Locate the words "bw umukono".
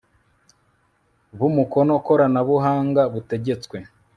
1.33-1.93